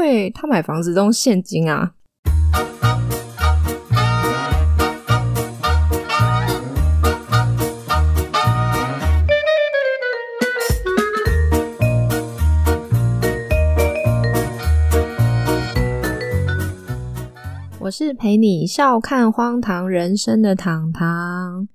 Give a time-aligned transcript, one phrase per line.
[0.00, 1.92] 为他买房子都用现金啊。
[17.78, 21.68] 我是陪你笑看荒唐人生的糖糖。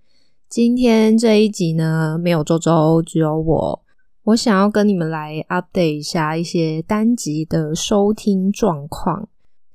[0.50, 3.85] 今天这一集呢，没有周周，只有我。
[4.26, 9.30] 我想要跟你们来 update 一下一些单集的收听状况。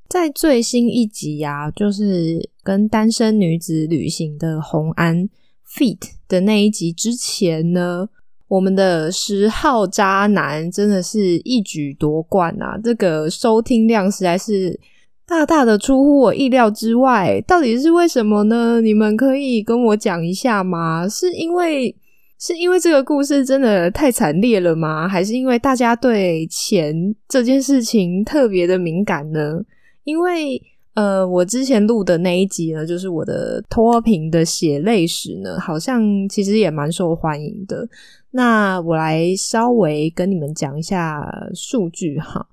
[0.08, 5.28] 在最新一集呀，就是跟单身女子旅行的红安
[5.68, 8.08] feat 的那一集之前呢，
[8.48, 12.76] 我们的十号渣男真的是一举夺冠啊！
[12.82, 14.78] 这个收听量实在是。
[15.26, 18.80] 大大的出乎我意料之外，到底是为什么呢？
[18.80, 21.08] 你们可以跟我讲一下吗？
[21.08, 21.94] 是因为
[22.40, 25.06] 是因为这个故事真的太惨烈了吗？
[25.06, 29.60] 还是因为大家对钱这件事情特别的敏感呢？
[30.04, 30.60] 因为
[30.94, 37.86] 呃，我之前录的那一集呢，就是我的脱贫的血泪史呢，好像其实也蛮受欢迎的。
[38.30, 41.22] 那我来稍微跟你们讲一下
[41.54, 42.46] 数据哈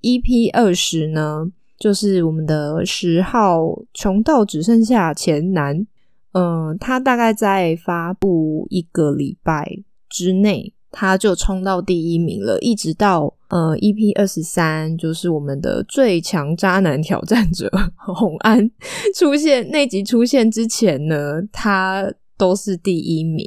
[0.00, 1.52] ，EP 二十呢。
[1.76, 3.60] 就是我们的十号
[3.92, 5.86] 穷到只剩下钱难，
[6.34, 9.70] 嗯，他大概在发布一个礼拜
[10.08, 12.58] 之内，他就冲到第一名了。
[12.60, 17.70] 一直到呃 EP 二十三，就是我们的最强渣男挑战者
[18.14, 18.70] 洪安
[19.16, 23.46] 出现那集出现之前呢，他都是第一名。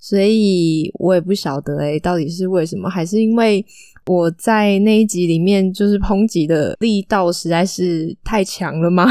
[0.00, 3.64] 所以我也不晓得哎，到底是为什么，还是因为。
[4.06, 9.06] 我在那一集里面就是抨击的力道实在是太强了吗？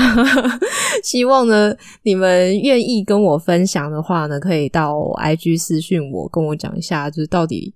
[1.04, 7.74] 希望呢你们愿意跟我分享的话呢，可以到 IG 私讯我，跟我讲一下，就是到底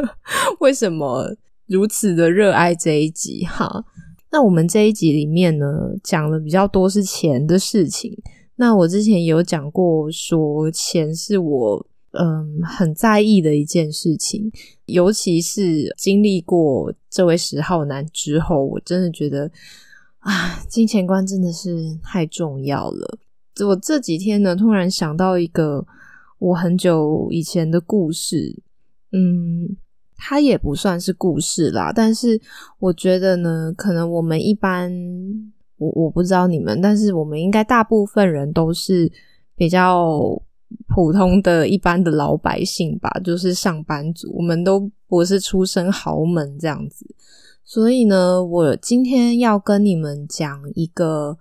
[0.60, 1.34] 为什么
[1.66, 3.84] 如此的热爱这一集哈。
[4.30, 5.66] 那我们这一集里面呢，
[6.02, 8.16] 讲的比较多是钱的事情。
[8.56, 11.86] 那我之前有讲过，说钱是我。
[12.18, 14.50] 嗯，很在意的一件事情，
[14.86, 19.50] 尤其是经历过这位十号男之后，我真的觉得
[20.26, 23.18] 啊，金钱观真的是太重要了。
[23.64, 25.86] 我这几天呢，突然想到一个
[26.38, 28.60] 我很久以前的故事，
[29.12, 29.76] 嗯，
[30.16, 32.40] 它也不算是故事啦，但是
[32.80, 34.92] 我觉得呢，可能我们一般，
[35.76, 39.10] 我我不知道你们，但是我们应该大部分人都是
[39.54, 40.42] 比较。
[40.88, 47.06] 普通的一般的老百姓吧，就是上班族，我们都不是出身豪门这样子。
[47.68, 51.36] 所以呢，我今天要跟你们讲一个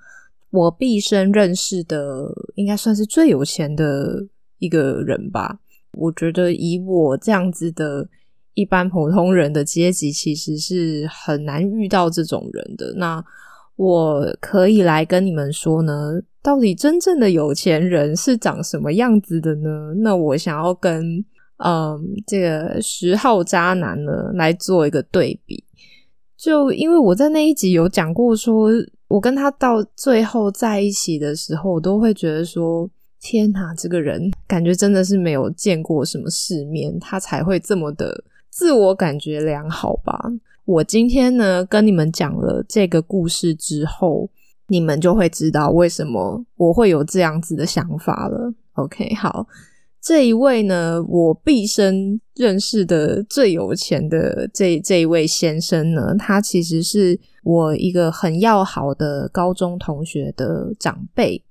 [0.50, 4.26] 我毕生认识的，应该算是最有钱的
[4.58, 5.60] 一个人吧。
[5.94, 8.10] 我觉得以我这样子的
[8.56, 12.96] 一般普通人的阶级，其实是很难遇到这种人的。
[12.98, 13.24] 那
[13.76, 16.20] 我可以来跟你们说呢。
[16.42, 19.94] 到底真正的有钱人是长什么样子的呢？
[19.98, 21.26] 那我想要跟
[21.58, 25.64] 嗯这个十号渣男呢来做一个对比，
[26.46, 28.70] 就因为我在那一集有讲过，说
[29.08, 32.88] 我跟他到最后在一起的时候，我都会觉得说，
[33.20, 40.32] 天哪，这个人感觉真的是没有见过什么世面，他才会这么的自我感觉良好吧？
[40.66, 44.30] 我今天呢跟你们讲了这个故事之后。
[44.68, 48.52] 你们就会知道为什么我会有这样子的想法了。
[48.74, 49.46] OK，好，
[50.06, 61.44] 这一位呢，我毕生认识的最有钱的这这一位先生呢，他其实是我一个很要好的高中同学的长辈。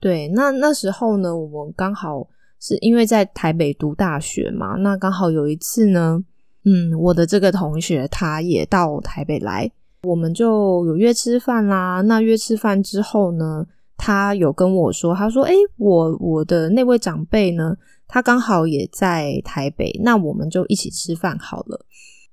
[0.00, 2.26] 对，那那时候呢，我们刚好
[2.58, 6.24] 是因为在台北读大学嘛，那刚好有一次呢，
[6.64, 9.70] 嗯，我的这个同学他也到台北来。
[10.04, 12.00] 我们就有约吃饭啦。
[12.00, 13.66] 那约吃饭之后呢，
[14.00, 17.76] 他有跟我说，他说：“哎，我我的那位长辈呢，
[18.08, 21.84] 他刚好也在台北，那我们就一起吃饭好了。”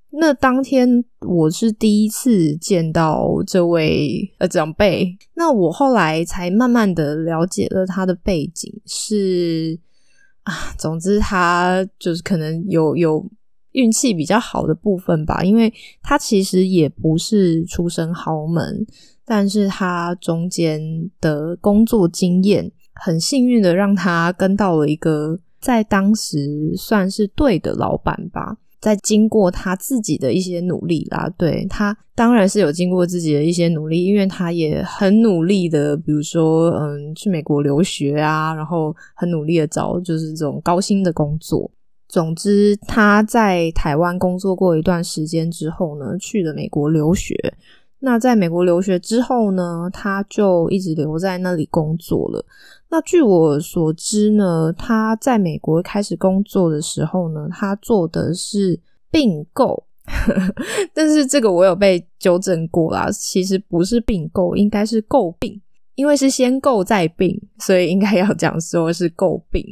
[0.10, 9.78] 那当天我是第一次见到这位呃长辈，那我后来才慢慢的了解了他的背景是
[10.44, 13.30] 啊，总之他就是可能有有。
[13.74, 15.72] 运气比较好的部分吧，因为
[16.02, 18.84] 他其实也不是出身豪门，
[19.30, 20.82] 但是他中间
[21.20, 28.58] 的工作经验很幸运的让他跟到了一个在当时算是对的老板吧。
[28.80, 41.70] 在经过他自己的一些努力啦，对他当然是有经过自己的一些努力，因为他也很努力的，比如说嗯去美国留学啊，然后很努力的找就是这种高薪的工作。
[42.08, 47.36] 总之，他在台湾工作过一段时间之后呢，去了美国留学。
[48.00, 52.46] 那在美国留学之后呢，他就一直留在那里工作了。
[52.90, 58.80] 那据我所知呢，他在美国开始工作的时候呢，他做的是
[59.10, 59.84] 并购，
[60.94, 65.60] 但是这个我有被纠正过啦，其实不是并购，应该是购并，
[65.96, 69.64] 因为是先购再并，所以应该要讲说是购并。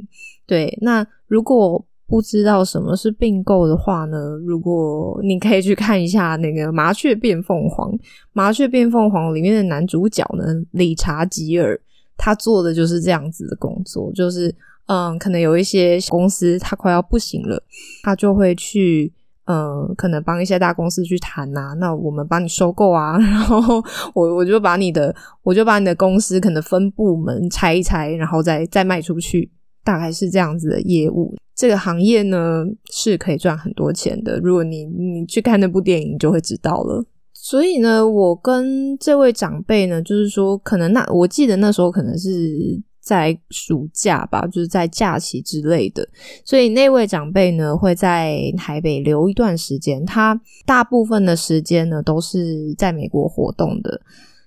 [0.48, 1.86] 对，那如果。
[2.07, 4.38] 不知道什么是并购的话呢？
[4.46, 7.92] 如果你可以去看一下那个《麻雀变凤凰》，
[8.34, 11.80] 《麻雀变凤凰》里面的男主角呢，理查吉尔，
[12.16, 14.54] 他做的就是这样子的工作，就是
[14.86, 17.62] 嗯，可能有一些公司他快要不行了，
[18.04, 19.12] 他就会去
[19.46, 29.50] 嗯，可能帮一些大公司去谈呐，那我们帮你收购啊， 然后我我就把你的，我就把你的公司可能分部门拆一拆，然后再再卖出去。
[29.86, 34.40] 大概是这样子的业务，这个行业呢是可以赚很多钱的。
[34.40, 37.06] 如果你你去看那部电影，就会知道了。
[37.32, 46.08] 所以呢，我跟这位长辈呢，就是说，可能那我记得那时候可能是在暑假吧，就是在假期之类的。
[46.44, 54.02] 所以那位长辈呢会在台北留一段时间，他大部分的时间呢都是在美国活动的。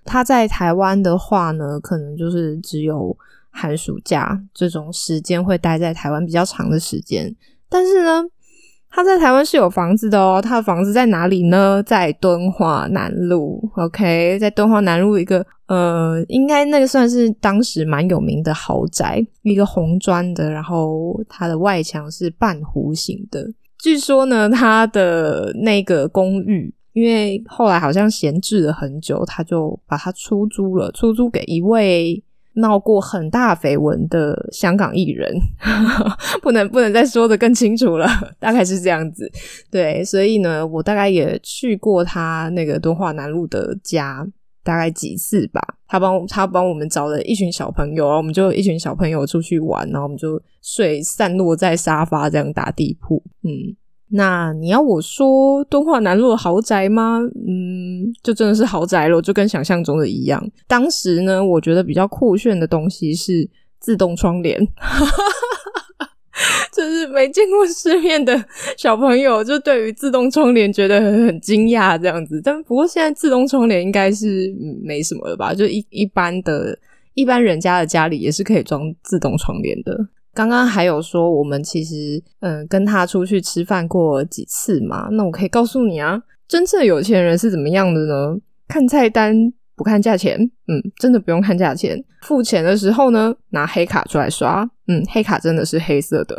[0.05, 3.17] 他在台湾的话呢，可能就是只有。
[3.51, 7.35] 寒暑假这种时间会待在台湾比较长的时间，
[7.69, 8.25] 但是呢，
[8.91, 10.41] 他在台湾是有房子的哦。
[10.41, 11.83] 他的房子在哪里呢？
[11.83, 13.69] 在敦化南路。
[13.77, 23.47] OK，在敦化南路一个呃，应该那个算是当时蛮有名的豪宅，一个红砖的，然后它的外墙是半弧形的。
[23.79, 32.23] 据说呢，他的那个公寓，因为后来好像闲置了很久，他就把它出租了，出租给一位。
[32.59, 35.33] 闹过很大绯闻的香港艺人，
[36.43, 38.07] 不能不能再说的更清楚了，
[38.39, 39.31] 大概是这样子。
[39.71, 44.27] 对，所以呢，我大概也去过他那个敦化南路的家，
[44.63, 45.61] 大概几次吧。
[45.87, 53.75] 他帮他帮我们找了一群小朋友，然后我们就一群小朋友出去玩，然后我们就睡散落在沙发这样打地铺，嗯。
[54.11, 57.21] 那你要我说敦化南路的豪宅吗？
[57.47, 60.43] 嗯，就真的是豪宅了，就跟想象中的一样。
[60.67, 64.59] 当时呢，我觉得比较酷炫的东西是自动窗帘，
[66.73, 68.43] 就是没见过世面的
[68.77, 72.41] 小朋友就对于自动窗帘觉得很惊讶这样子。
[72.43, 75.53] 但不过现在自动窗帘应该是没什么了吧？
[75.53, 76.77] 就一一般的
[77.15, 80.09] 一般人家的家里也是可以装自动窗帘的。
[80.35, 85.09] 刚刚还有说，我们其实嗯跟他出去吃饭过几次嘛？
[85.13, 88.37] 那我可以告诉你啊，真正有钱人是怎么样的呢？
[88.69, 91.97] 看菜单不看价钱，嗯，真的不用看价钱。
[92.23, 96.37] 付钱的时候呢，拿黑卡出来刷，嗯，黑卡真的是黑色的。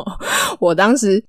[0.60, 1.24] 我当时。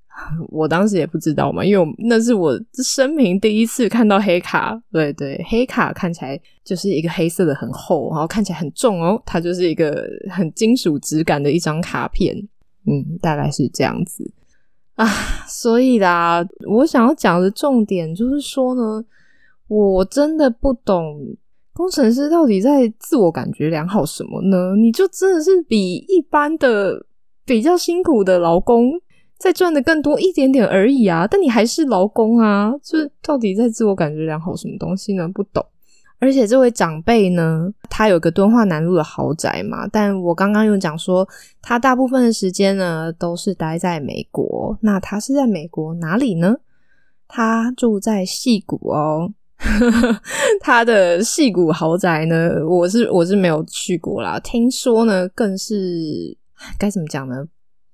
[0.49, 4.73] 我当时也不知道嘛，因为那是我生平第一次看到黑卡。
[4.89, 9.21] 对对，黑卡看起来就是一个黑色的，很厚，然后看起来很重哦。
[9.25, 12.33] 它就是一个很金属质感的一张卡片。
[12.87, 14.31] 嗯，大概是这样子
[14.95, 15.05] 啊。
[15.49, 19.03] 所以啦，我想要讲的重点就是说呢，
[19.67, 21.35] 我真的不懂
[21.75, 24.75] 工程师到底在自我感觉良好什么呢？
[24.77, 27.05] 你就真的是比一般的
[27.45, 28.93] 比较辛苦的劳工。
[29.37, 31.27] 再赚的更多一点点而已啊！
[31.29, 35.27] 但你还是劳工啊，就到底在自我感觉良好什么东西呢？
[35.27, 35.63] 不懂。
[36.19, 41.27] 而且这位长辈呢，他有个敦化南路的豪宅嘛，但我刚刚有讲说，
[41.61, 44.77] 他大部分的时间呢都是待在美国。
[44.81, 46.55] 那他是在美国哪里呢？
[47.27, 49.33] 他住在戏谷哦。
[50.61, 54.39] 他的戏骨豪宅呢，我是我是没有去过啦。
[54.39, 55.75] 听说呢，更是
[56.77, 57.35] 该怎么讲呢？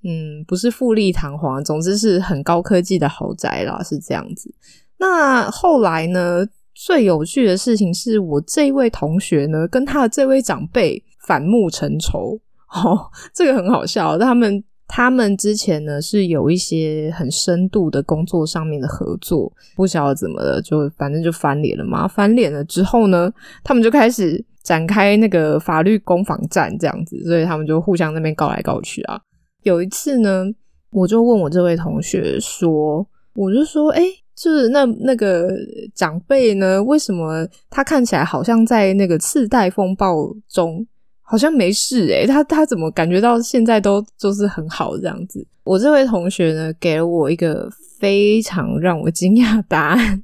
[0.03, 4.53] 嗯，不是富丽堂皇，总之是很高科技的豪宅啦，是这样子。
[4.97, 6.45] 那后来呢？
[6.73, 12.39] 最有趣的事情是我这位同学呢，跟他的这位长辈反目成仇。
[12.73, 12.97] 哦，
[13.35, 14.17] 这个很好笑。
[14.17, 22.05] 他们他们之前呢是有一些很深度的工作上面的合作，不晓得怎么了，就反正就翻脸了嘛。
[22.05, 23.31] 翻脸了之后呢，
[23.63, 29.17] 他们就开始展开那个法律攻防战，这样子，所以他们就互相那边告来告去啊。
[29.63, 30.43] 有一次呢，
[30.91, 34.03] 我就问我这位同学说：“我就说，哎，
[34.35, 35.49] 就是那那个
[35.95, 40.85] 长辈呢，为什么他看起来好像在那个次贷风暴中
[41.31, 42.09] 好像没事？
[42.09, 50.21] 诶他他怎么感觉到现在都就是很好这样子？”我这位同学呢，给了我一个非常让我惊讶答案。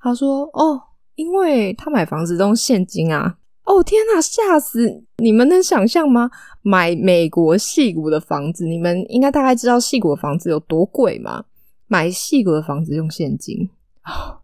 [0.00, 0.80] 他说：“哦，
[1.16, 5.04] 因为他买房子都用现金啊。”哦天呐，吓死！
[5.18, 6.30] 你们能想象吗？
[6.62, 11.44] 买美国戏谷的房子，你们应该大概知道戏谷的房子有多贵吗？
[11.88, 13.68] 买戏谷的房子用现金
[14.06, 14.38] 哦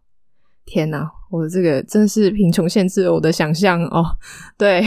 [0.65, 4.03] 天哪，我这个真是贫穷限制了我的想象哦。
[4.57, 4.81] 对，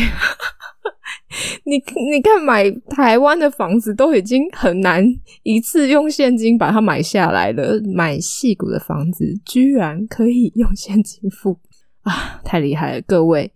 [1.64, 1.76] 你
[2.10, 5.04] 你看买台湾的房子都已经很难
[5.42, 11.58] 一次用现金把它买下来了，买细谷的房子居然可以用现金付
[12.02, 13.52] 啊，太厉害了，各位，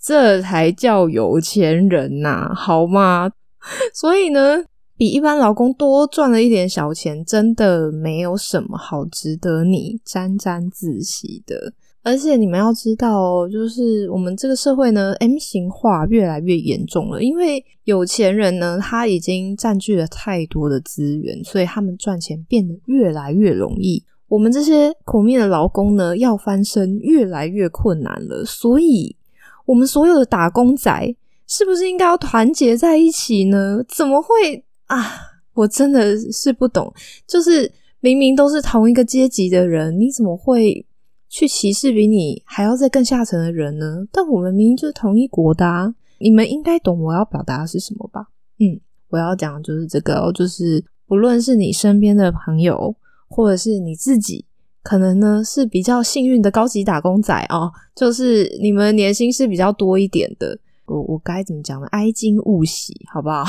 [0.00, 3.30] 这才叫有钱人呐，好吗？
[3.94, 4.64] 所以呢。
[4.96, 11.72] 比一般老公多赚了一点小钱，真的没有什么好值得你沾沾自喜的。
[12.04, 17.22] 而且你们要知道，哦就是我们这个社会呢，M 型化越来越严重了。
[17.22, 24.04] 因为有钱人呢，他已经占据了太多的资源，所以他们赚钱变得越来越容易。
[24.28, 28.44] 我们这些苦命的劳工呢，要翻身越来越困难了。
[28.44, 29.16] 所以，
[29.64, 33.82] 我们所有的打工仔是不是应该要团结在一起呢？
[33.88, 34.62] 怎么会？
[34.86, 35.10] 啊，
[35.54, 36.92] 我真的是不懂，
[37.26, 40.84] 就是明明都是同一个阶级的人，你怎么会
[41.34, 44.06] 去歧视比你还要在更下层的人呢？
[44.12, 48.28] 但我们明明就是同一国的啊，你们应该懂我要表达的是什么吧？
[48.60, 52.94] 嗯，我要讲的就是这个，就是不论是你身边的朋友，
[53.26, 54.44] 或者是你自己，
[54.84, 60.56] 可能呢是比较幸运的高级打工仔哦，就是你们年薪是比较多一点的。
[60.86, 61.88] 我我该怎么讲呢？
[61.88, 63.42] 哀矜勿喜，好不好？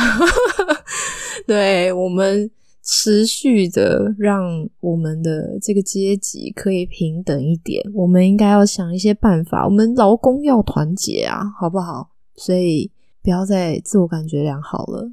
[1.45, 2.49] 对我们
[2.85, 9.65] 持续的让我们的这个阶级可以平等一点，我们应该要想一些办法。
[9.65, 12.11] 我们劳工要团结啊，好不好？
[12.35, 12.91] 所以
[13.23, 15.11] 不要再自我感觉良好了，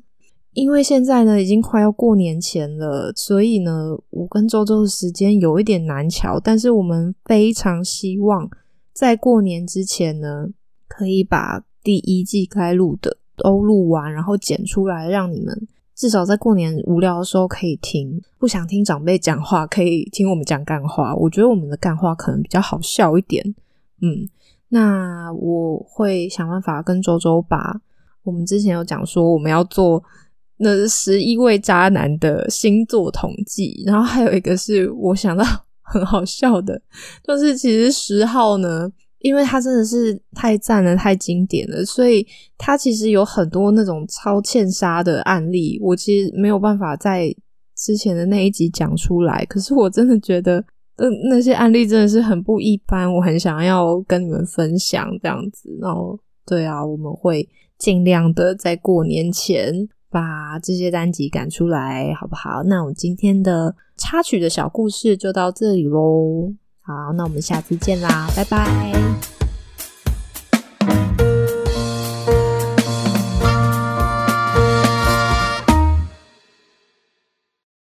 [0.52, 8.50] 因为现在呢已经快要过年前了，所以呢我跟周周的时间有一点难瞧，但是我们非常希望
[8.92, 10.48] 在过年之前呢
[10.86, 11.64] 可以把。
[11.84, 15.66] 第一季该录的都录完，然后剪出来，让你们
[16.02, 18.20] 至少在过年无聊的时候可以听。
[18.36, 21.14] 不想听长辈讲话，可以听我们讲干话。
[21.14, 23.54] 我觉得我们的干话可能比较好笑一点。
[24.00, 24.28] 嗯，
[24.70, 27.80] 那我会想办法跟周周把
[28.24, 30.02] 我们之前有讲说我们要做
[30.56, 35.44] 那十一位渣男的星座统计，然后还有一个是我想到
[35.82, 36.82] 很好笑的，
[37.22, 38.90] 就是其实十号呢。
[39.22, 42.26] 因为它真的是太赞了，太经典了，所以
[42.58, 47.34] 它其实有很多那种超欠杀的案例，我其实没有办法在
[47.76, 49.44] 之前的那一集讲出来。
[49.46, 50.64] 可是我真的觉得，
[50.98, 55.70] 那那些案例真的是很不一般，我很想要跟你们分享这样子。
[55.80, 57.48] 然后，对啊，我们会
[57.78, 62.62] 尽量的在过年前把这些单集赶出来，好不好？
[62.64, 66.52] 那我今天的插曲的小故事就到这里喽。
[66.82, 69.41] 好，那我们下次见啦，拜拜。